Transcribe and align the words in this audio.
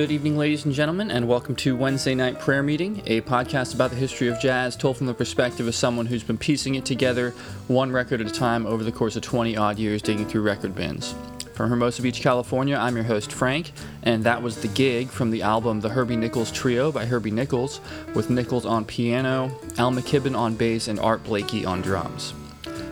Good 0.00 0.12
evening, 0.12 0.38
ladies 0.38 0.64
and 0.64 0.72
gentlemen, 0.72 1.10
and 1.10 1.28
welcome 1.28 1.54
to 1.56 1.76
Wednesday 1.76 2.14
Night 2.14 2.40
Prayer 2.40 2.62
Meeting, 2.62 3.02
a 3.04 3.20
podcast 3.20 3.74
about 3.74 3.90
the 3.90 3.96
history 3.96 4.28
of 4.28 4.40
jazz 4.40 4.74
told 4.74 4.96
from 4.96 5.06
the 5.06 5.12
perspective 5.12 5.68
of 5.68 5.74
someone 5.74 6.06
who's 6.06 6.22
been 6.22 6.38
piecing 6.38 6.74
it 6.76 6.86
together 6.86 7.32
one 7.68 7.92
record 7.92 8.22
at 8.22 8.26
a 8.26 8.30
time 8.30 8.64
over 8.64 8.82
the 8.82 8.92
course 8.92 9.14
of 9.16 9.22
20 9.22 9.58
odd 9.58 9.78
years 9.78 10.00
digging 10.00 10.24
through 10.24 10.40
record 10.40 10.74
bins. 10.74 11.14
From 11.52 11.68
Hermosa 11.68 12.00
Beach, 12.00 12.22
California, 12.22 12.76
I'm 12.76 12.96
your 12.96 13.04
host, 13.04 13.30
Frank, 13.30 13.72
and 14.02 14.24
that 14.24 14.40
was 14.40 14.62
The 14.62 14.68
Gig 14.68 15.10
from 15.10 15.30
the 15.30 15.42
album 15.42 15.82
The 15.82 15.90
Herbie 15.90 16.16
Nichols 16.16 16.50
Trio 16.50 16.90
by 16.90 17.04
Herbie 17.04 17.30
Nichols, 17.30 17.82
with 18.14 18.30
Nichols 18.30 18.64
on 18.64 18.86
piano, 18.86 19.50
Al 19.76 19.92
McKibben 19.92 20.34
on 20.34 20.54
bass, 20.54 20.88
and 20.88 20.98
Art 20.98 21.22
Blakey 21.24 21.66
on 21.66 21.82
drums. 21.82 22.32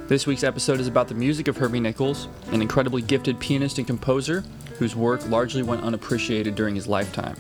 This 0.09 0.27
week's 0.27 0.45
episode 0.45 0.79
is 0.81 0.87
about 0.87 1.09
the 1.09 1.15
music 1.15 1.49
of 1.49 1.57
Herbie 1.57 1.81
Nichols, 1.81 2.29
an 2.53 2.61
incredibly 2.61 3.01
gifted 3.01 3.41
pianist 3.41 3.79
and 3.79 3.87
composer 3.87 4.45
whose 4.79 4.97
work 4.97 5.29
largely 5.29 5.63
went 5.63 5.83
unappreciated 5.83 6.55
during 6.55 6.75
his 6.75 6.87
lifetime. 6.87 7.37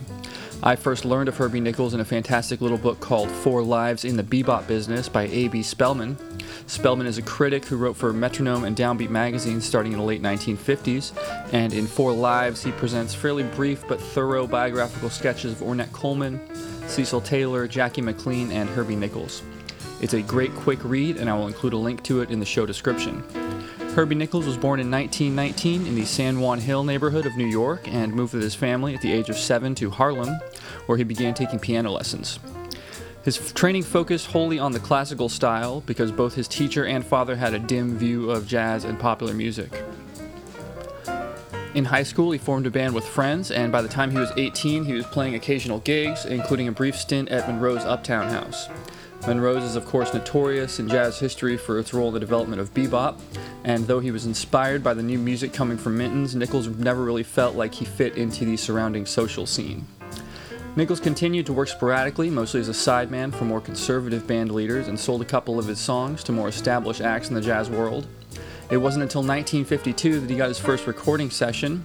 I 0.62 0.75
first 0.75 1.05
learned 1.05 1.29
of 1.29 1.37
Herbie 1.37 1.61
Nichols 1.61 1.94
in 1.94 2.00
a 2.00 2.05
fantastic 2.05 2.61
little 2.61 2.79
book 2.79 2.99
called 2.99 3.31
Four 3.31 3.62
Lives 3.62 4.05
in 4.05 4.17
the 4.17 4.25
Bebop 4.25 4.67
Business 4.67 5.08
by 5.08 5.29
A.B. 5.29 5.62
Spellman. 5.62 6.17
Spellman 6.67 7.06
is 7.06 7.17
a 7.17 7.23
critic 7.23 7.64
who 7.64 7.76
wrote 7.76 7.96
for 7.96 8.12
Metronome 8.12 8.64
and 8.64 8.76
Downbeat 8.76 9.08
magazines 9.08 9.64
starting 9.64 9.93
in 9.93 9.99
the 9.99 10.05
late 10.05 10.20
1950s, 10.20 11.12
and 11.52 11.73
in 11.73 11.87
Four 11.87 12.12
Lives 12.12 12.62
he 12.62 12.73
presents 12.73 13.14
fairly 13.14 13.44
brief 13.44 13.87
but 13.87 14.00
thorough 14.00 14.49
biographical 14.49 15.11
sketches 15.11 15.52
of 15.52 15.58
Ornette 15.67 15.93
Coleman, 15.93 16.40
Cecil 16.88 17.20
Taylor, 17.20 17.69
Jackie 17.69 18.02
McLean, 18.02 18.50
and 18.50 18.69
Herbie 18.69 18.96
Nichols. 18.96 19.43
It's 20.00 20.14
a 20.14 20.23
great 20.23 20.55
quick 20.55 20.81
read, 20.82 21.19
and 21.19 21.31
I 21.31 21.35
will 21.35 21.46
include 21.46 21.73
a 21.73 21.79
link 21.79 22.02
to 22.05 22.20
it 22.20 22.31
in 22.31 22.40
the 22.40 22.46
show 22.46 22.67
description. 22.67 23.23
Herbie 23.99 24.15
Nichols 24.15 24.47
was 24.47 24.56
born 24.56 24.79
in 24.79 24.93
1919 24.93 25.85
in 25.85 25.97
the 25.97 26.05
San 26.05 26.39
Juan 26.39 26.61
Hill 26.61 26.85
neighborhood 26.85 27.27
of 27.27 27.37
New 27.37 27.49
York 27.49 27.89
and 27.89 28.15
moved 28.15 28.33
with 28.33 28.45
his 28.45 28.55
family 28.55 28.95
at 28.95 29.00
the 29.00 29.11
age 29.11 29.29
of 29.29 29.37
seven 29.37 29.75
to 29.75 29.91
Harlem, 29.91 30.39
where 30.87 30.97
he 30.97 31.03
began 31.03 31.35
taking 31.35 31.59
piano 31.59 31.91
lessons. 31.91 32.39
His 33.25 33.50
training 33.55 33.83
focused 33.83 34.29
wholly 34.29 34.61
on 34.61 34.71
the 34.71 34.79
classical 34.79 35.29
style 35.29 35.81
because 35.81 36.12
both 36.12 36.37
his 36.37 36.47
teacher 36.47 36.87
and 36.87 37.05
father 37.05 37.35
had 37.35 37.55
a 37.55 37.59
dim 37.59 37.99
view 37.99 38.31
of 38.31 38.47
jazz 38.47 38.85
and 38.85 39.00
popular 39.00 39.35
music. 39.35 39.83
In 41.75 41.85
high 41.85 42.05
school, 42.05 42.31
he 42.31 42.39
formed 42.39 42.69
a 42.69 42.71
band 42.71 42.95
with 42.95 43.05
friends, 43.05 43.50
and 43.50 43.73
by 43.73 43.83
the 43.83 43.89
time 43.89 44.12
he 44.12 44.19
was 44.19 44.31
18, 44.37 44.85
he 44.85 44.93
was 44.93 45.06
playing 45.06 45.35
occasional 45.35 45.81
gigs, 45.81 46.25
including 46.25 46.69
a 46.69 46.73
brief 46.73 46.95
stint 46.95 47.31
at 47.31 47.49
Monroe's 47.49 47.85
Uptown 47.85 48.29
House. 48.31 48.69
Monroe's 49.29 49.63
is, 49.63 49.77
of 49.77 49.85
course, 49.85 50.15
notorious 50.15 50.79
in 50.79 50.89
jazz 50.89 51.19
history 51.19 51.59
for 51.59 51.79
its 51.79 51.93
role 51.93 52.09
in 52.09 52.15
the 52.15 52.21
development 52.21 52.63
of 52.63 52.73
bebop, 52.73 53.21
and 53.63 53.87
though 53.87 54.01
he 54.01 54.11
was 54.11 54.25
inspired 54.25 54.83
by 54.83 54.95
the 54.95 55.03
new 55.03 55.19
music 55.19 55.53
coming 55.53 55.77
from 55.77 55.99
Minton's, 55.99 56.35
Nichols 56.35 56.67
never 56.67 57.05
really 57.05 57.23
felt 57.23 57.55
like 57.55 57.75
he 57.75 57.85
fit 57.85 58.17
into 58.17 58.47
the 58.47 58.57
surrounding 58.57 59.05
social 59.05 59.45
scene. 59.45 59.87
Nichols 60.77 60.99
continued 60.99 61.45
to 61.45 61.53
work 61.53 61.69
sporadically, 61.69 62.31
mostly 62.31 62.59
as 62.59 62.71
a 62.71 62.73
sideman 62.73 63.35
for 63.35 63.45
more 63.45 63.61
conservative 63.61 64.27
band 64.27 64.51
leaders, 64.51 64.89
and 64.89 64.99
sold 64.99 65.21
a 65.21 65.27
couple 65.27 65.59
of 65.59 65.67
his 65.67 65.79
songs 65.79 66.25
to 66.25 66.33
more 66.33 66.49
established 66.49 67.03
acts 67.03 67.29
in 67.29 67.35
the 67.35 67.43
jazz 67.43 67.69
world. 67.69 68.07
It 68.71 68.79
wasn't 68.79 69.03
until 69.03 69.21
1952 69.21 70.21
that 70.21 70.31
he 70.31 70.37
got 70.37 70.49
his 70.49 70.59
first 70.59 70.87
recording 70.87 71.29
session, 71.29 71.85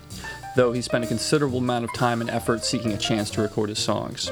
though 0.56 0.72
he 0.72 0.82
spent 0.82 1.04
a 1.04 1.08
considerable 1.08 1.58
amount 1.58 1.84
of 1.84 1.94
time 1.94 2.22
and 2.22 2.30
effort 2.30 2.64
seeking 2.64 2.94
a 2.94 2.98
chance 2.98 3.30
to 3.32 3.42
record 3.42 3.68
his 3.68 3.80
songs. 3.80 4.32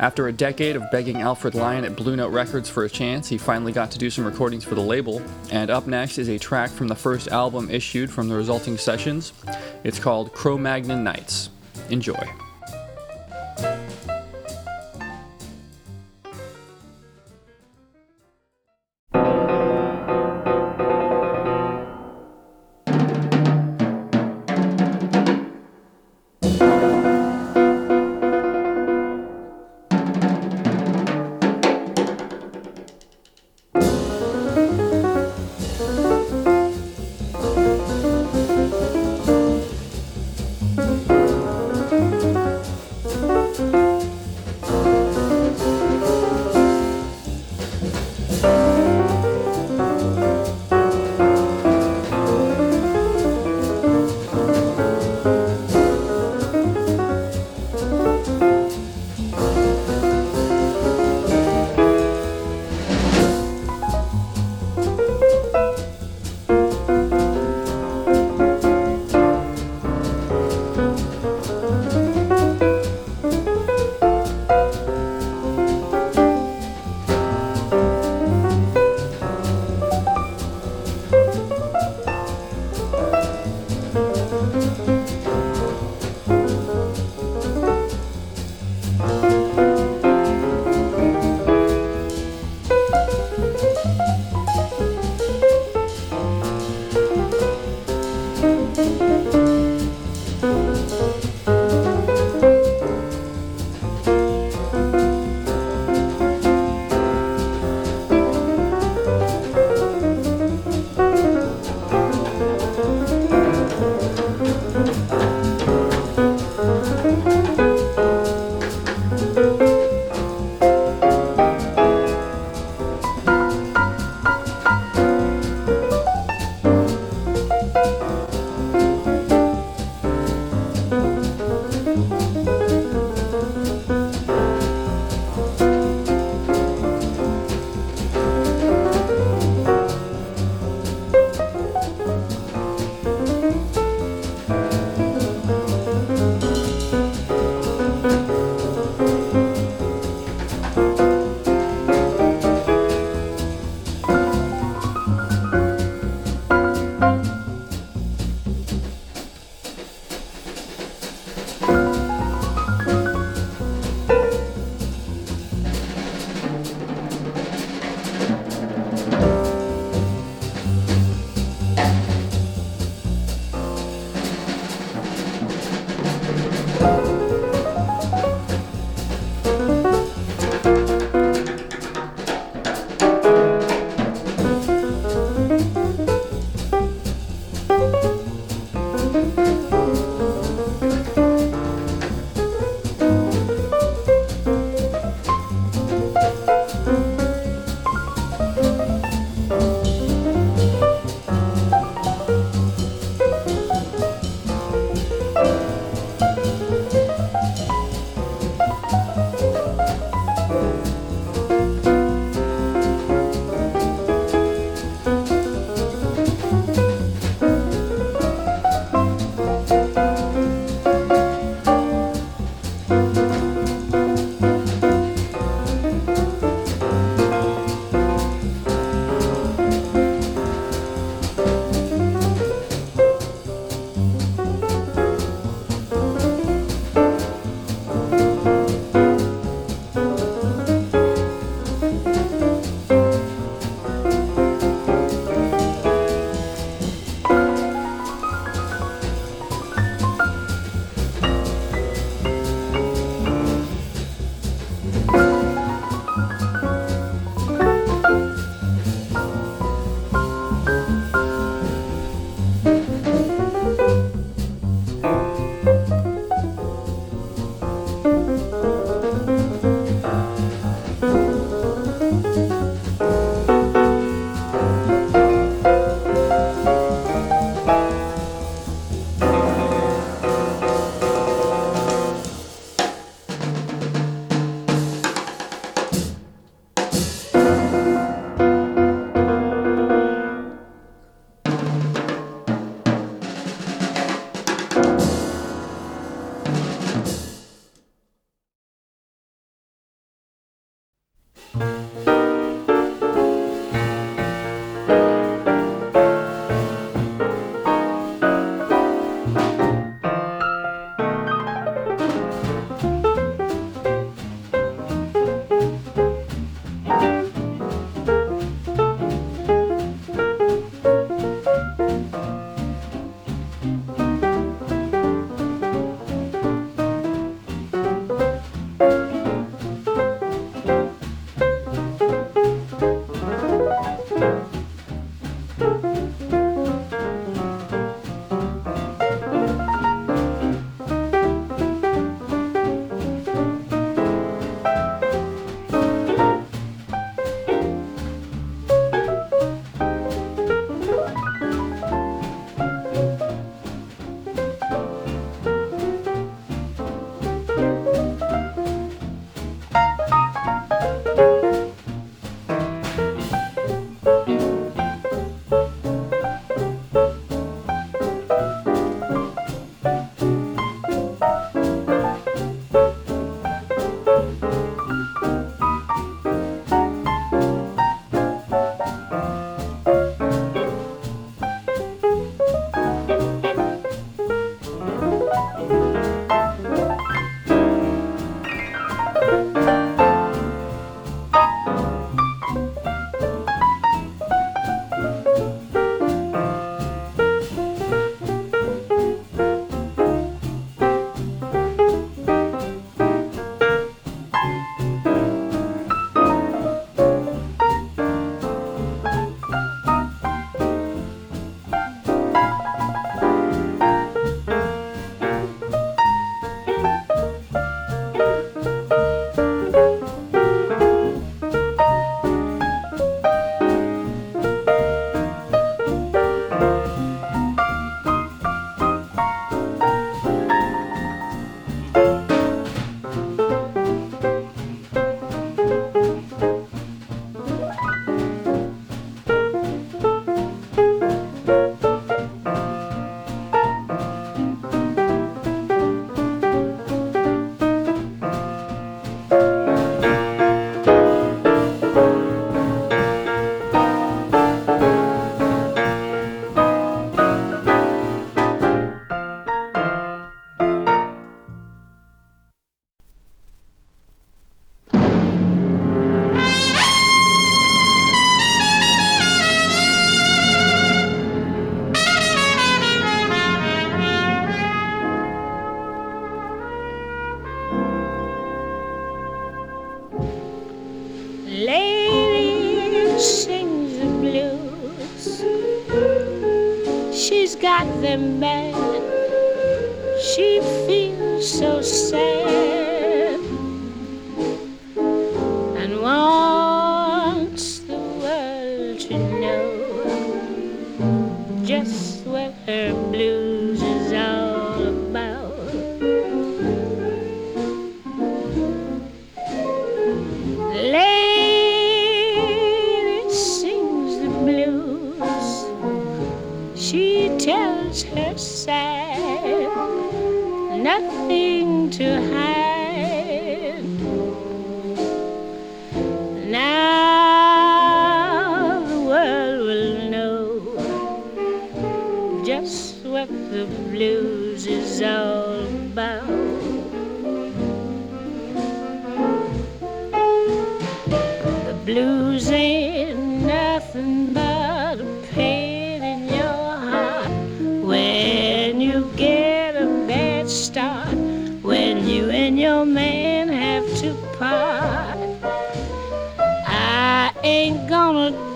After 0.00 0.26
a 0.26 0.32
decade 0.32 0.74
of 0.74 0.90
begging 0.90 1.22
Alfred 1.22 1.54
Lion 1.54 1.84
at 1.84 1.94
Blue 1.94 2.16
Note 2.16 2.32
Records 2.32 2.68
for 2.68 2.84
a 2.84 2.90
chance, 2.90 3.28
he 3.28 3.38
finally 3.38 3.72
got 3.72 3.90
to 3.92 3.98
do 3.98 4.10
some 4.10 4.24
recordings 4.24 4.64
for 4.64 4.74
the 4.74 4.80
label. 4.80 5.22
And 5.50 5.70
up 5.70 5.86
next 5.86 6.18
is 6.18 6.28
a 6.28 6.38
track 6.38 6.70
from 6.70 6.88
the 6.88 6.96
first 6.96 7.28
album 7.28 7.70
issued 7.70 8.10
from 8.10 8.28
the 8.28 8.34
resulting 8.34 8.76
sessions. 8.76 9.32
It's 9.84 10.00
called 10.00 10.32
Cro 10.32 10.58
Magnon 10.58 11.04
Nights. 11.04 11.50
Enjoy. 11.90 12.43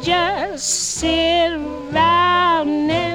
Just 0.09 0.65
sit 0.65 1.53
around 1.53 2.91
and 2.91 3.08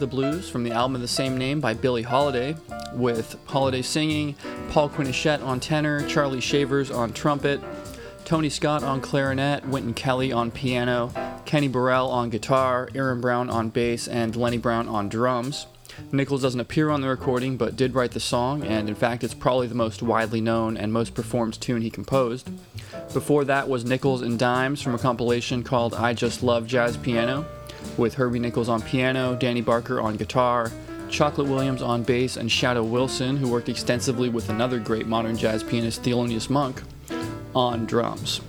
the 0.00 0.06
Blues 0.06 0.48
from 0.48 0.64
the 0.64 0.72
album 0.72 0.94
of 0.94 1.02
the 1.02 1.08
same 1.08 1.36
name 1.36 1.60
by 1.60 1.74
Billie 1.74 2.02
Holiday, 2.02 2.56
with 2.94 3.36
Holiday 3.44 3.82
singing, 3.82 4.34
Paul 4.70 4.88
Quinichette 4.88 5.42
on 5.44 5.60
tenor, 5.60 6.06
Charlie 6.08 6.40
Shavers 6.40 6.90
on 6.90 7.12
trumpet, 7.12 7.60
Tony 8.24 8.48
Scott 8.48 8.82
on 8.82 9.02
clarinet, 9.02 9.66
Wynton 9.66 9.92
Kelly 9.92 10.32
on 10.32 10.50
piano, 10.50 11.12
Kenny 11.44 11.68
Burrell 11.68 12.08
on 12.08 12.30
guitar, 12.30 12.88
Aaron 12.94 13.20
Brown 13.20 13.50
on 13.50 13.68
bass, 13.68 14.08
and 14.08 14.34
Lenny 14.34 14.56
Brown 14.56 14.88
on 14.88 15.10
drums. 15.10 15.66
Nichols 16.12 16.40
doesn't 16.40 16.60
appear 16.60 16.88
on 16.88 17.02
the 17.02 17.08
recording, 17.08 17.58
but 17.58 17.76
did 17.76 17.94
write 17.94 18.12
the 18.12 18.20
song, 18.20 18.64
and 18.64 18.88
in 18.88 18.94
fact, 18.94 19.22
it's 19.22 19.34
probably 19.34 19.66
the 19.66 19.74
most 19.74 20.02
widely 20.02 20.40
known 20.40 20.78
and 20.78 20.92
most 20.92 21.14
performed 21.14 21.60
tune 21.60 21.82
he 21.82 21.90
composed. 21.90 22.48
Before 23.12 23.44
that 23.44 23.68
was 23.68 23.84
Nichols 23.84 24.22
and 24.22 24.38
Dimes 24.38 24.80
from 24.80 24.94
a 24.94 24.98
compilation 24.98 25.62
called 25.62 25.92
I 25.92 26.14
Just 26.14 26.42
Love 26.42 26.66
Jazz 26.66 26.96
Piano, 26.96 27.44
with 28.00 28.14
Herbie 28.14 28.38
Nichols 28.38 28.70
on 28.70 28.80
piano, 28.80 29.36
Danny 29.36 29.60
Barker 29.60 30.00
on 30.00 30.16
guitar, 30.16 30.72
Chocolate 31.10 31.46
Williams 31.46 31.82
on 31.82 32.02
bass, 32.02 32.38
and 32.38 32.50
Shadow 32.50 32.82
Wilson, 32.82 33.36
who 33.36 33.48
worked 33.48 33.68
extensively 33.68 34.30
with 34.30 34.48
another 34.48 34.78
great 34.78 35.06
modern 35.06 35.36
jazz 35.36 35.62
pianist, 35.62 36.02
Thelonious 36.02 36.48
Monk, 36.48 36.82
on 37.54 37.84
drums. 37.84 38.40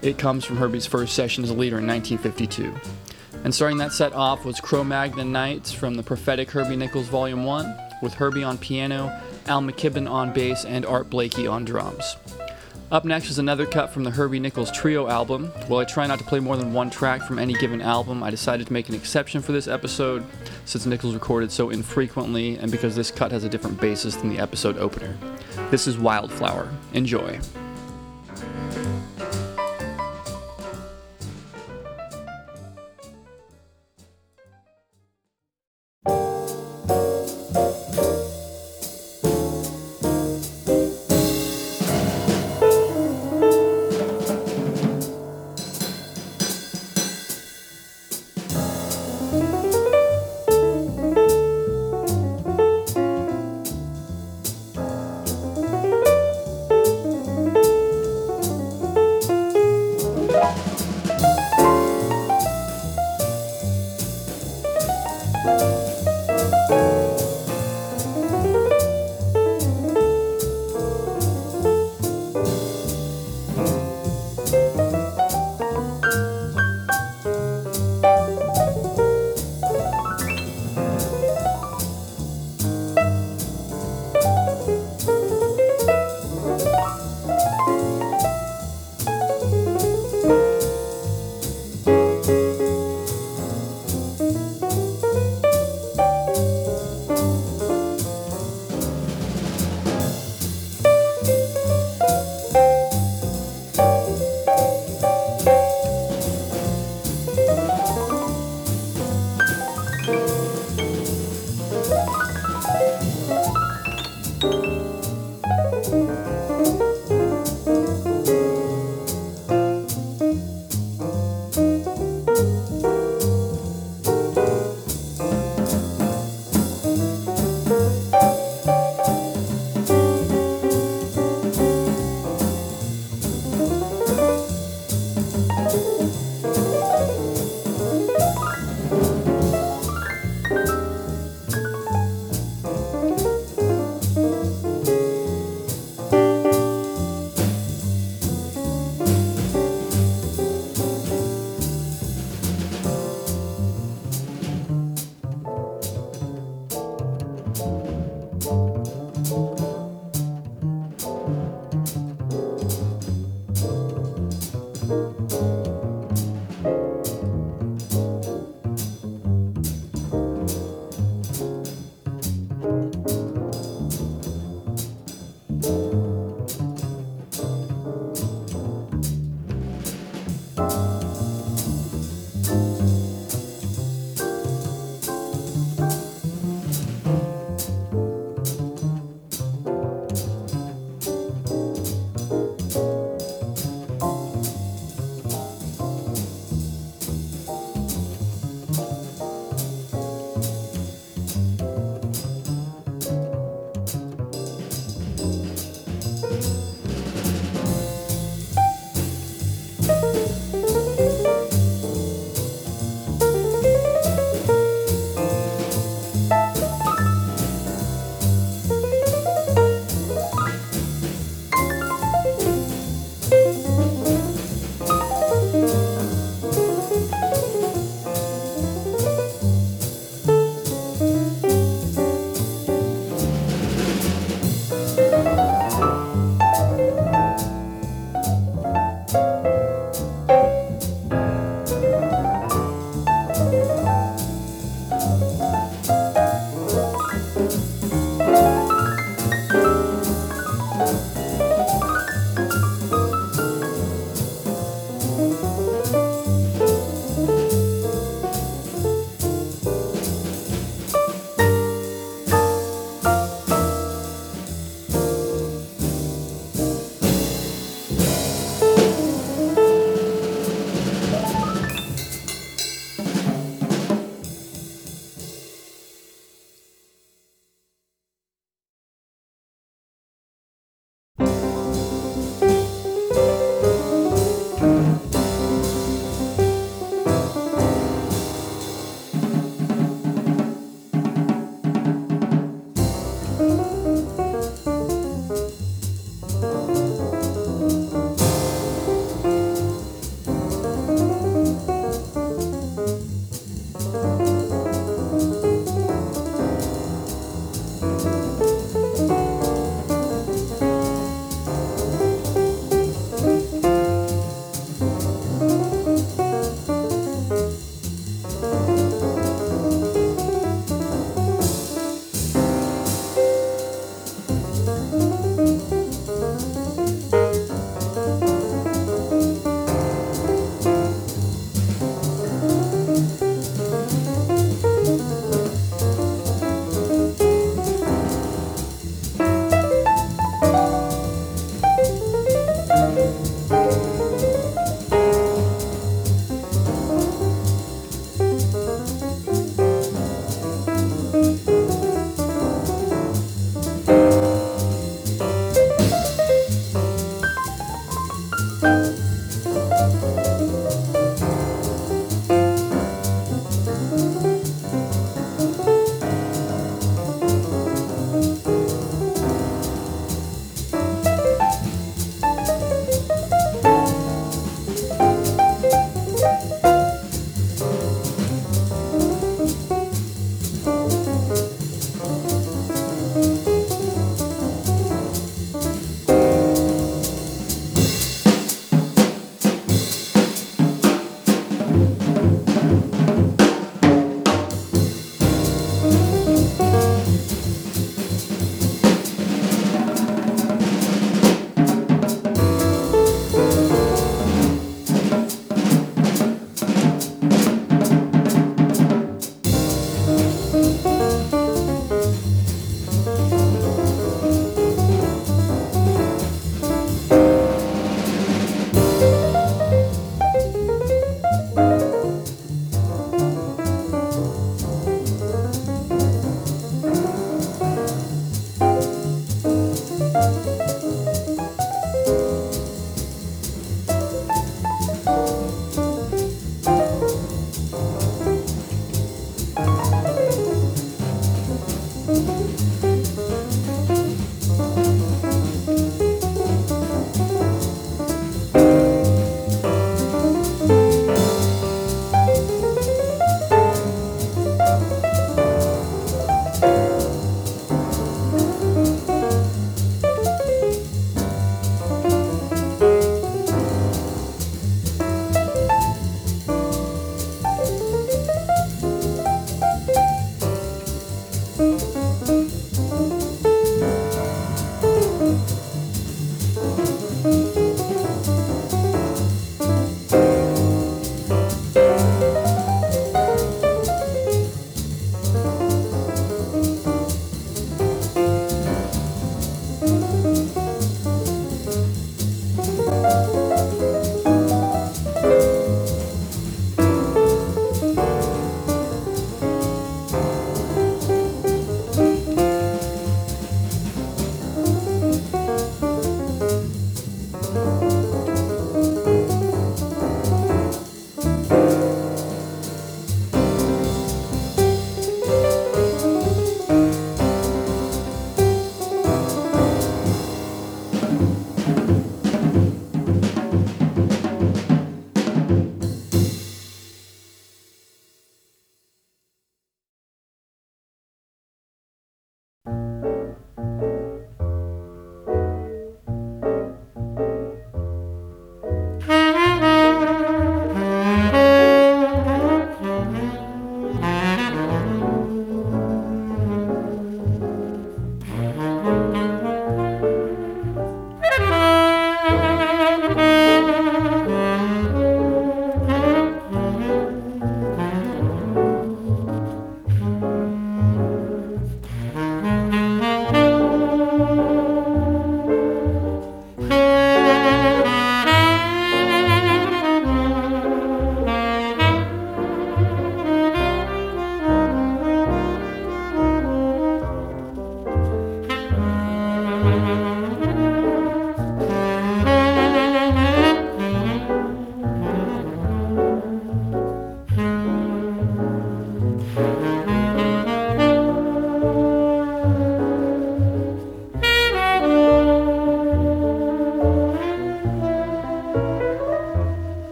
It 0.00 0.16
comes 0.16 0.44
from 0.44 0.58
Herbie's 0.58 0.86
first 0.86 1.14
session 1.14 1.42
as 1.42 1.50
a 1.50 1.54
leader 1.54 1.78
in 1.78 1.86
1952. 1.86 2.72
And 3.42 3.52
starting 3.52 3.78
that 3.78 3.92
set 3.92 4.12
off 4.12 4.44
was 4.44 4.60
Cro 4.60 4.84
Magnon 4.84 5.32
Nights 5.32 5.72
from 5.72 5.96
the 5.96 6.02
Prophetic 6.02 6.50
Herbie 6.50 6.76
Nichols 6.76 7.08
Volume 7.08 7.44
1, 7.44 7.74
with 8.00 8.14
Herbie 8.14 8.44
on 8.44 8.58
piano, 8.58 9.10
Al 9.46 9.60
McKibben 9.60 10.08
on 10.08 10.32
bass, 10.32 10.64
and 10.64 10.86
Art 10.86 11.10
Blakey 11.10 11.48
on 11.48 11.64
drums. 11.64 12.16
Up 12.94 13.04
next 13.04 13.28
is 13.28 13.40
another 13.40 13.66
cut 13.66 13.90
from 13.90 14.04
the 14.04 14.10
Herbie 14.12 14.38
Nichols 14.38 14.70
Trio 14.70 15.08
album. 15.08 15.48
While 15.66 15.80
I 15.80 15.84
try 15.84 16.06
not 16.06 16.20
to 16.20 16.24
play 16.24 16.38
more 16.38 16.56
than 16.56 16.72
one 16.72 16.90
track 16.90 17.22
from 17.22 17.40
any 17.40 17.52
given 17.54 17.80
album, 17.80 18.22
I 18.22 18.30
decided 18.30 18.68
to 18.68 18.72
make 18.72 18.88
an 18.88 18.94
exception 18.94 19.42
for 19.42 19.50
this 19.50 19.66
episode 19.66 20.24
since 20.64 20.86
Nichols 20.86 21.12
recorded 21.12 21.50
so 21.50 21.70
infrequently 21.70 22.54
and 22.54 22.70
because 22.70 22.94
this 22.94 23.10
cut 23.10 23.32
has 23.32 23.42
a 23.42 23.48
different 23.48 23.80
basis 23.80 24.14
than 24.14 24.28
the 24.28 24.38
episode 24.38 24.78
opener. 24.78 25.12
This 25.72 25.88
is 25.88 25.98
Wildflower. 25.98 26.72
Enjoy. 26.92 27.40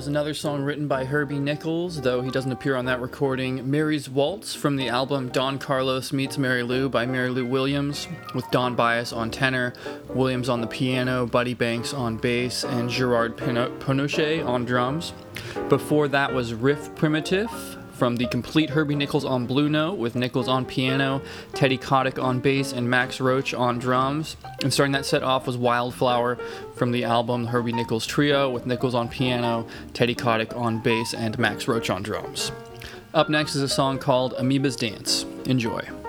Was 0.00 0.06
another 0.06 0.32
song 0.32 0.62
written 0.62 0.88
by 0.88 1.04
Herbie 1.04 1.38
Nichols, 1.38 2.00
though 2.00 2.22
he 2.22 2.30
doesn't 2.30 2.50
appear 2.50 2.74
on 2.74 2.86
that 2.86 3.02
recording. 3.02 3.70
Mary's 3.70 4.08
Waltz 4.08 4.54
from 4.54 4.76
the 4.76 4.88
album 4.88 5.28
Don 5.28 5.58
Carlos 5.58 6.10
Meets 6.10 6.38
Mary 6.38 6.62
Lou 6.62 6.88
by 6.88 7.04
Mary 7.04 7.28
Lou 7.28 7.44
Williams, 7.44 8.08
with 8.34 8.50
Don 8.50 8.74
Byas 8.74 9.14
on 9.14 9.30
tenor, 9.30 9.74
Williams 10.08 10.48
on 10.48 10.62
the 10.62 10.66
piano, 10.66 11.26
Buddy 11.26 11.52
Banks 11.52 11.92
on 11.92 12.16
bass, 12.16 12.64
and 12.64 12.88
Gerard 12.88 13.36
Pochonet 13.36 14.46
on 14.46 14.64
drums. 14.64 15.12
Before 15.68 16.08
that 16.08 16.32
was 16.32 16.54
Riff 16.54 16.94
Primitive 16.94 17.50
from 18.00 18.16
the 18.16 18.26
complete 18.28 18.70
Herbie 18.70 18.94
Nichols 18.94 19.26
on 19.26 19.44
Blue 19.44 19.68
Note 19.68 19.98
with 19.98 20.14
Nichols 20.14 20.48
on 20.48 20.64
piano, 20.64 21.20
Teddy 21.52 21.76
Kotick 21.76 22.18
on 22.18 22.40
bass, 22.40 22.72
and 22.72 22.88
Max 22.88 23.20
Roach 23.20 23.52
on 23.52 23.78
drums. 23.78 24.38
And 24.62 24.72
starting 24.72 24.92
that 24.92 25.04
set 25.04 25.22
off 25.22 25.46
was 25.46 25.58
Wildflower 25.58 26.36
from 26.76 26.92
the 26.92 27.04
album 27.04 27.48
Herbie 27.48 27.74
Nichols 27.74 28.06
Trio 28.06 28.48
with 28.48 28.64
Nichols 28.64 28.94
on 28.94 29.10
piano, 29.10 29.66
Teddy 29.92 30.14
Kotick 30.14 30.56
on 30.56 30.78
bass, 30.78 31.12
and 31.12 31.38
Max 31.38 31.68
Roach 31.68 31.90
on 31.90 32.02
drums. 32.02 32.52
Up 33.12 33.28
next 33.28 33.54
is 33.54 33.60
a 33.60 33.68
song 33.68 33.98
called 33.98 34.32
Amoeba's 34.38 34.76
Dance. 34.76 35.26
Enjoy. 35.44 35.99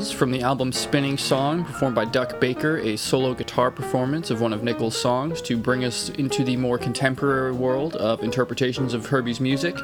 From 0.00 0.30
the 0.30 0.40
album 0.40 0.72
Spinning 0.72 1.18
Song, 1.18 1.62
performed 1.62 1.94
by 1.94 2.06
Duck 2.06 2.40
Baker, 2.40 2.78
a 2.78 2.96
solo 2.96 3.34
guitar 3.34 3.70
performance 3.70 4.30
of 4.30 4.40
one 4.40 4.54
of 4.54 4.62
Nichols' 4.62 4.96
songs 4.96 5.42
to 5.42 5.58
bring 5.58 5.84
us 5.84 6.08
into 6.08 6.42
the 6.42 6.56
more 6.56 6.78
contemporary 6.78 7.52
world 7.52 7.96
of 7.96 8.22
interpretations 8.22 8.94
of 8.94 9.04
Herbie's 9.04 9.40
music. 9.40 9.76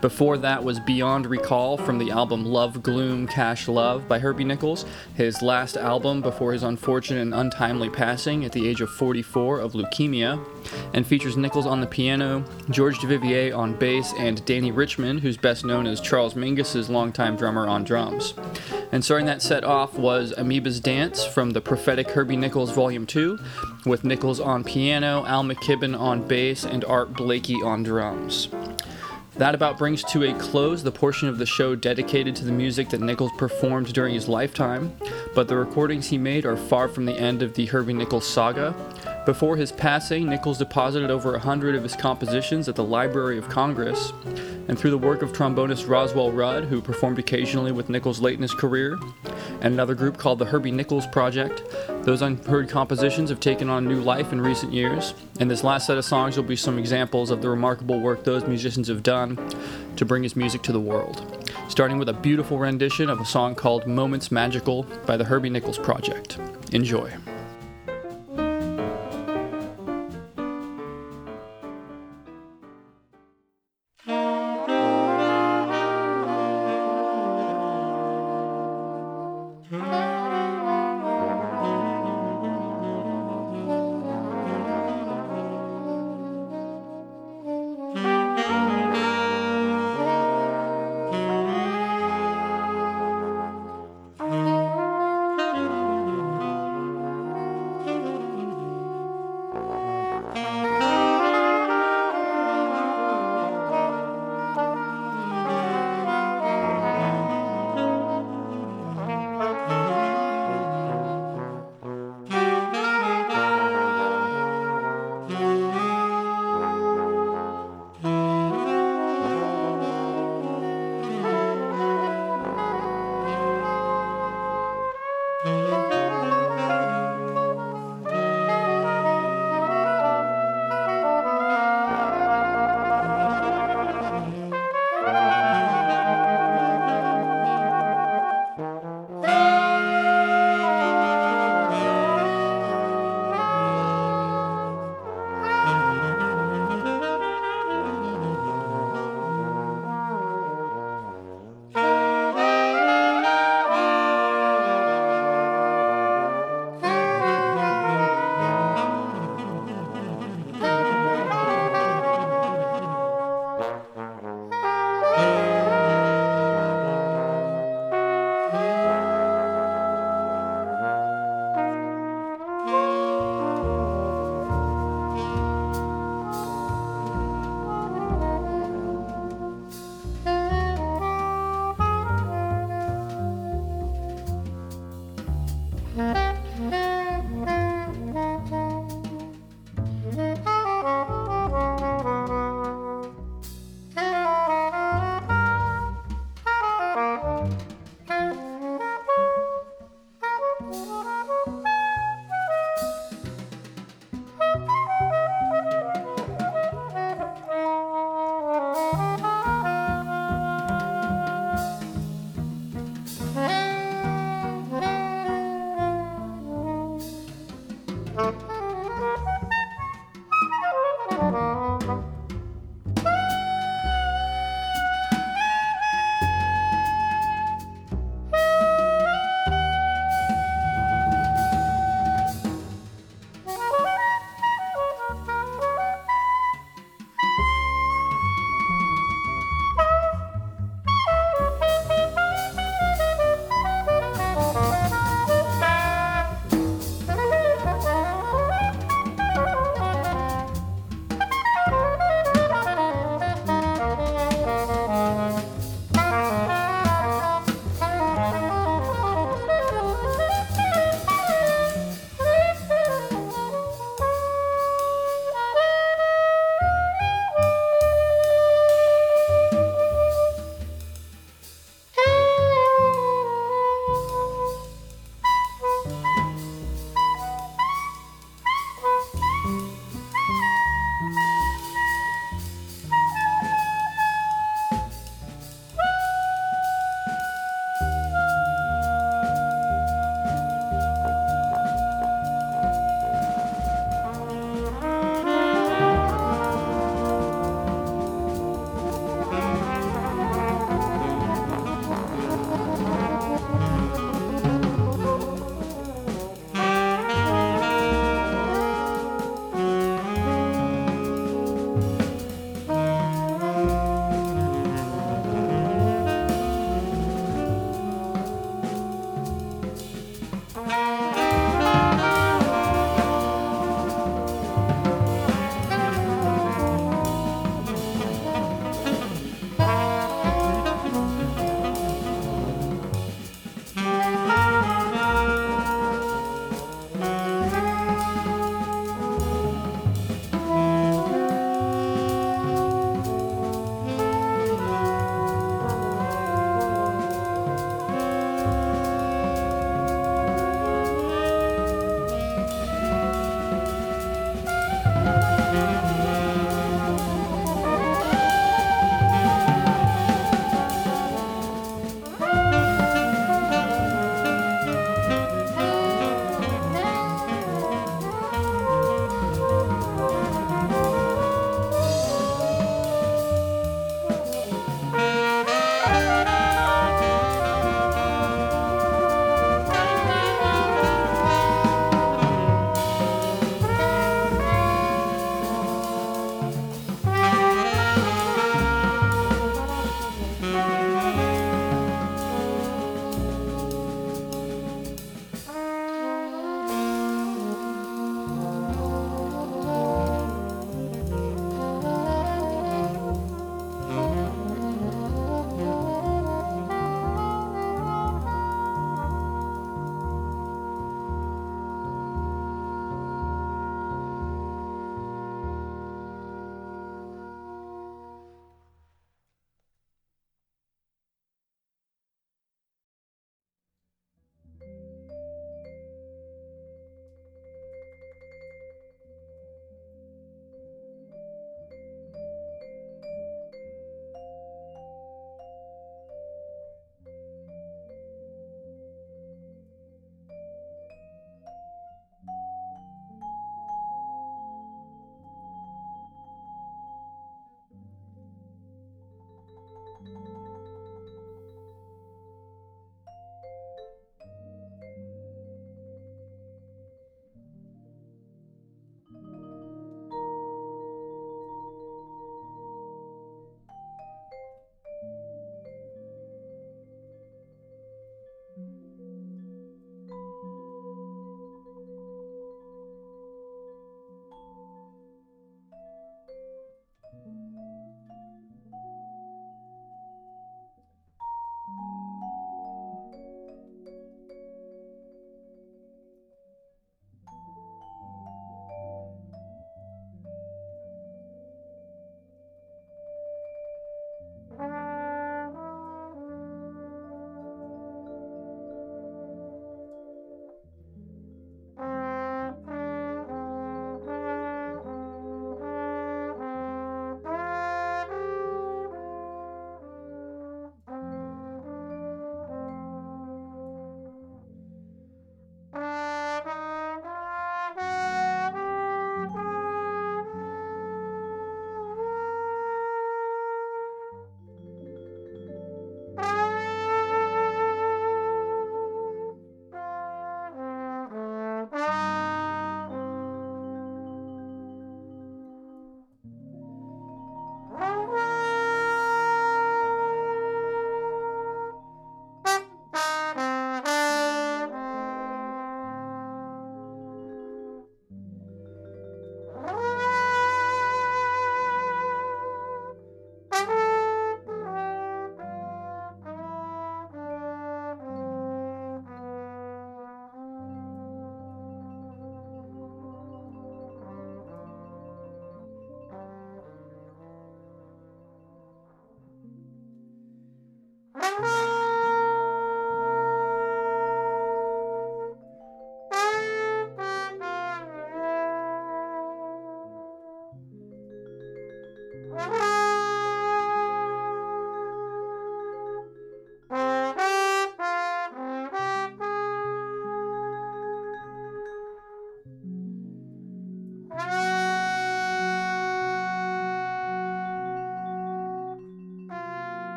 Before 0.00 0.38
that 0.38 0.64
was 0.64 0.80
Beyond 0.80 1.26
Recall 1.26 1.76
from 1.76 1.98
the 1.98 2.10
album 2.10 2.46
Love 2.46 2.82
Gloom 2.82 3.26
Cash 3.26 3.68
Love 3.68 4.08
by 4.08 4.18
Herbie 4.18 4.44
Nichols, 4.44 4.86
his 5.14 5.42
last 5.42 5.76
album 5.76 6.22
before 6.22 6.54
his 6.54 6.62
unfortunate 6.62 7.20
and 7.20 7.34
untimely 7.34 7.90
passing 7.90 8.46
at 8.46 8.52
the 8.52 8.66
age 8.66 8.80
of 8.80 8.88
44 8.88 9.60
of 9.60 9.74
leukemia, 9.74 10.42
and 10.94 11.06
features 11.06 11.36
Nichols 11.36 11.66
on 11.66 11.82
the 11.82 11.86
piano, 11.86 12.44
George 12.70 12.98
Duvivier 12.98 13.54
on 13.54 13.74
bass, 13.74 14.14
and 14.16 14.42
Dannie 14.46 14.72
Richmond, 14.72 15.20
who's 15.20 15.36
best 15.36 15.66
known 15.66 15.86
as 15.86 16.00
Charles 16.00 16.34
Mingus's 16.34 16.88
longtime 16.88 17.36
drummer 17.36 17.68
on 17.68 17.84
drums. 17.84 18.32
And 18.92 19.04
starting 19.04 19.26
that 19.26 19.40
set 19.40 19.62
off 19.62 19.94
was 19.94 20.32
Amoeba's 20.32 20.80
Dance 20.80 21.24
from 21.24 21.50
the 21.50 21.60
prophetic 21.60 22.10
Herbie 22.10 22.36
Nichols 22.36 22.72
Volume 22.72 23.06
2, 23.06 23.38
with 23.86 24.02
Nichols 24.02 24.40
on 24.40 24.64
piano, 24.64 25.24
Al 25.26 25.44
McKibbon 25.44 25.98
on 25.98 26.26
bass, 26.26 26.64
and 26.64 26.84
Art 26.84 27.12
Blakey 27.14 27.62
on 27.62 27.84
drums. 27.84 28.48
That 29.36 29.54
about 29.54 29.78
brings 29.78 30.02
to 30.04 30.24
a 30.24 30.38
close 30.38 30.82
the 30.82 30.90
portion 30.90 31.28
of 31.28 31.38
the 31.38 31.46
show 31.46 31.76
dedicated 31.76 32.34
to 32.36 32.44
the 32.44 32.52
music 32.52 32.88
that 32.90 33.00
Nichols 33.00 33.30
performed 33.38 33.92
during 33.92 34.12
his 34.12 34.28
lifetime, 34.28 34.92
but 35.34 35.46
the 35.46 35.56
recordings 35.56 36.08
he 36.08 36.18
made 36.18 36.44
are 36.44 36.56
far 36.56 36.88
from 36.88 37.06
the 37.06 37.18
end 37.18 37.42
of 37.42 37.54
the 37.54 37.66
Herbie 37.66 37.94
Nichols 37.94 38.26
saga. 38.26 38.74
Before 39.30 39.56
his 39.56 39.70
passing, 39.70 40.28
Nichols 40.28 40.58
deposited 40.58 41.08
over 41.08 41.36
a 41.36 41.38
hundred 41.38 41.76
of 41.76 41.84
his 41.84 41.94
compositions 41.94 42.68
at 42.68 42.74
the 42.74 42.82
Library 42.82 43.38
of 43.38 43.48
Congress, 43.48 44.12
and 44.66 44.76
through 44.76 44.90
the 44.90 44.98
work 44.98 45.22
of 45.22 45.32
trombonist 45.32 45.88
Roswell 45.88 46.32
Rudd, 46.32 46.64
who 46.64 46.82
performed 46.82 47.20
occasionally 47.20 47.70
with 47.70 47.88
Nichols 47.88 48.20
late 48.20 48.34
in 48.34 48.42
his 48.42 48.52
career, 48.52 48.98
and 49.60 49.72
another 49.72 49.94
group 49.94 50.18
called 50.18 50.40
the 50.40 50.46
Herbie 50.46 50.72
Nichols 50.72 51.06
Project, 51.06 51.62
those 52.02 52.22
unheard 52.22 52.68
compositions 52.68 53.30
have 53.30 53.38
taken 53.38 53.70
on 53.70 53.86
new 53.86 54.00
life 54.00 54.32
in 54.32 54.40
recent 54.40 54.72
years, 54.72 55.14
and 55.38 55.48
this 55.48 55.62
last 55.62 55.86
set 55.86 55.96
of 55.96 56.04
songs 56.04 56.36
will 56.36 56.42
be 56.42 56.56
some 56.56 56.76
examples 56.76 57.30
of 57.30 57.40
the 57.40 57.48
remarkable 57.48 58.00
work 58.00 58.24
those 58.24 58.44
musicians 58.48 58.88
have 58.88 59.04
done 59.04 59.38
to 59.94 60.04
bring 60.04 60.24
his 60.24 60.34
music 60.34 60.62
to 60.62 60.72
the 60.72 60.80
world. 60.80 61.48
Starting 61.68 61.98
with 61.98 62.08
a 62.08 62.14
beautiful 62.14 62.58
rendition 62.58 63.08
of 63.08 63.20
a 63.20 63.24
song 63.24 63.54
called 63.54 63.86
Moments 63.86 64.32
Magical 64.32 64.82
by 65.06 65.16
the 65.16 65.24
Herbie 65.24 65.50
Nichols 65.50 65.78
Project. 65.78 66.36
Enjoy. 66.72 67.12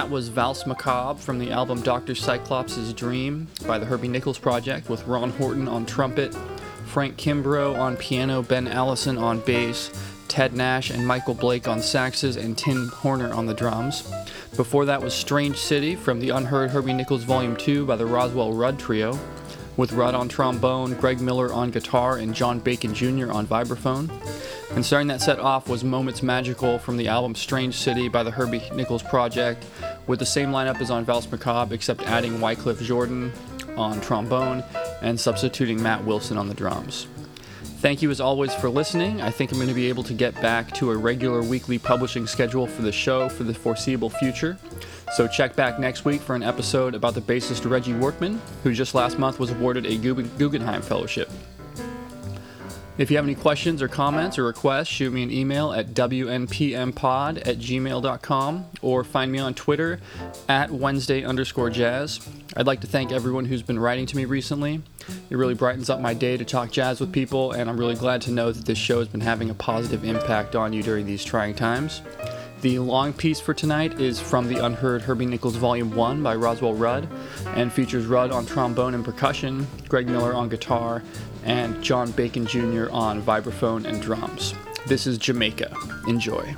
That 0.00 0.08
was 0.08 0.30
Valse 0.30 0.64
Macabre 0.64 1.20
from 1.20 1.38
the 1.38 1.50
album 1.50 1.82
Dr. 1.82 2.14
Cyclops' 2.14 2.94
Dream 2.94 3.48
by 3.66 3.78
the 3.78 3.84
Herbie 3.84 4.08
Nichols 4.08 4.38
Project 4.38 4.88
with 4.88 5.06
Ron 5.06 5.28
Horton 5.32 5.68
on 5.68 5.84
trumpet, 5.84 6.34
Frank 6.86 7.18
Kimbrough 7.18 7.78
on 7.78 7.98
piano, 7.98 8.40
Ben 8.40 8.66
Allison 8.66 9.18
on 9.18 9.40
bass, 9.40 9.90
Ted 10.26 10.54
Nash 10.54 10.88
and 10.88 11.06
Michael 11.06 11.34
Blake 11.34 11.68
on 11.68 11.80
saxes, 11.80 12.42
and 12.42 12.56
Tim 12.56 12.88
Horner 12.88 13.30
on 13.34 13.44
the 13.44 13.52
drums. 13.52 14.10
Before 14.56 14.86
that 14.86 15.02
was 15.02 15.12
Strange 15.12 15.58
City 15.58 15.96
from 15.96 16.18
the 16.18 16.30
Unheard 16.30 16.70
Herbie 16.70 16.94
Nichols 16.94 17.24
Volume 17.24 17.54
2 17.54 17.84
by 17.84 17.96
the 17.96 18.06
Roswell 18.06 18.54
Rudd 18.54 18.78
Trio, 18.78 19.18
with 19.76 19.92
Rudd 19.92 20.14
on 20.14 20.30
trombone, 20.30 20.94
Greg 20.94 21.20
Miller 21.20 21.52
on 21.52 21.70
guitar, 21.70 22.16
and 22.16 22.34
John 22.34 22.58
Bacon 22.58 22.94
Jr. 22.94 23.30
on 23.30 23.46
vibraphone. 23.46 24.10
And 24.74 24.86
starting 24.86 25.08
that 25.08 25.20
set 25.20 25.40
off 25.40 25.68
was 25.68 25.82
Moments 25.82 26.22
Magical 26.22 26.78
from 26.78 26.96
the 26.96 27.08
album 27.08 27.34
Strange 27.34 27.74
City 27.74 28.08
by 28.08 28.22
the 28.22 28.30
Herbie 28.30 28.62
Nichols 28.72 29.02
Project, 29.02 29.64
with 30.10 30.18
the 30.18 30.26
same 30.26 30.50
lineup 30.50 30.80
as 30.80 30.90
on 30.90 31.04
Valse 31.04 31.30
Macabre, 31.30 31.72
except 31.72 32.02
adding 32.02 32.40
Wycliffe 32.40 32.86
Gordon 32.86 33.32
on 33.76 34.00
trombone 34.00 34.64
and 35.02 35.18
substituting 35.18 35.80
Matt 35.80 36.04
Wilson 36.04 36.36
on 36.36 36.48
the 36.48 36.54
drums. 36.54 37.06
Thank 37.78 38.02
you 38.02 38.10
as 38.10 38.20
always 38.20 38.52
for 38.52 38.68
listening. 38.68 39.22
I 39.22 39.30
think 39.30 39.52
I'm 39.52 39.58
going 39.58 39.68
to 39.68 39.74
be 39.74 39.88
able 39.88 40.02
to 40.02 40.12
get 40.12 40.34
back 40.42 40.74
to 40.74 40.90
a 40.90 40.96
regular 40.96 41.42
weekly 41.44 41.78
publishing 41.78 42.26
schedule 42.26 42.66
for 42.66 42.82
the 42.82 42.90
show 42.90 43.28
for 43.28 43.44
the 43.44 43.54
foreseeable 43.54 44.10
future. 44.10 44.58
So 45.12 45.28
check 45.28 45.54
back 45.54 45.78
next 45.78 46.04
week 46.04 46.20
for 46.20 46.34
an 46.34 46.42
episode 46.42 46.96
about 46.96 47.14
the 47.14 47.20
bassist 47.20 47.70
Reggie 47.70 47.94
Workman, 47.94 48.42
who 48.64 48.74
just 48.74 48.96
last 48.96 49.16
month 49.16 49.38
was 49.38 49.52
awarded 49.52 49.86
a 49.86 49.96
Guggenheim 49.96 50.82
Fellowship. 50.82 51.30
If 52.98 53.10
you 53.10 53.16
have 53.16 53.24
any 53.24 53.34
questions 53.34 53.80
or 53.80 53.88
comments 53.88 54.38
or 54.38 54.44
requests, 54.44 54.88
shoot 54.88 55.10
me 55.10 55.22
an 55.22 55.30
email 55.30 55.72
at 55.72 55.94
wnpmpod 55.94 57.38
at 57.46 57.58
gmail.com 57.58 58.66
or 58.82 59.04
find 59.04 59.32
me 59.32 59.38
on 59.38 59.54
Twitter 59.54 60.00
at 60.48 60.70
Wednesday 60.70 61.24
underscore 61.24 61.70
jazz. 61.70 62.20
I'd 62.56 62.66
like 62.66 62.80
to 62.82 62.86
thank 62.86 63.10
everyone 63.10 63.46
who's 63.46 63.62
been 63.62 63.78
writing 63.78 64.04
to 64.06 64.16
me 64.16 64.26
recently. 64.26 64.82
It 65.30 65.36
really 65.36 65.54
brightens 65.54 65.88
up 65.88 66.00
my 66.00 66.12
day 66.12 66.36
to 66.36 66.44
talk 66.44 66.72
jazz 66.72 67.00
with 67.00 67.12
people, 67.12 67.52
and 67.52 67.70
I'm 67.70 67.78
really 67.78 67.94
glad 67.94 68.20
to 68.22 68.32
know 68.32 68.52
that 68.52 68.66
this 68.66 68.78
show 68.78 68.98
has 68.98 69.08
been 69.08 69.22
having 69.22 69.48
a 69.48 69.54
positive 69.54 70.04
impact 70.04 70.54
on 70.54 70.72
you 70.72 70.82
during 70.82 71.06
these 71.06 71.24
trying 71.24 71.54
times. 71.54 72.02
The 72.60 72.78
long 72.78 73.14
piece 73.14 73.40
for 73.40 73.54
tonight 73.54 73.98
is 73.98 74.20
from 74.20 74.46
the 74.46 74.62
Unheard 74.62 75.00
Herbie 75.00 75.24
Nichols 75.24 75.56
Volume 75.56 75.96
1 75.96 76.22
by 76.22 76.34
Roswell 76.34 76.74
Rudd 76.74 77.08
and 77.54 77.72
features 77.72 78.04
Rudd 78.04 78.30
on 78.30 78.44
trombone 78.44 78.92
and 78.92 79.02
percussion, 79.02 79.66
Greg 79.88 80.06
Miller 80.06 80.34
on 80.34 80.50
guitar, 80.50 81.02
and 81.44 81.82
John 81.82 82.10
Bacon 82.12 82.46
Jr. 82.46 82.90
on 82.90 83.22
vibraphone 83.22 83.84
and 83.84 84.00
drums. 84.00 84.54
This 84.86 85.06
is 85.06 85.18
Jamaica. 85.18 85.74
Enjoy. 86.06 86.54